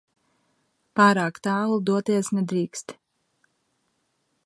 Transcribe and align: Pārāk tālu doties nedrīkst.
Pārāk 1.01 1.37
tālu 1.49 1.79
doties 1.91 2.33
nedrīkst. 2.39 2.97